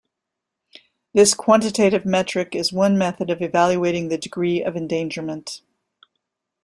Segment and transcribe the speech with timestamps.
[1.13, 5.61] This quantitative metric is one method of evaluating the degree of endangerment.